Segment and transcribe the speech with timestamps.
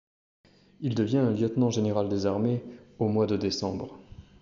[0.79, 2.63] Il devient lieutenant-général des armées
[2.97, 3.99] au mois de décembre.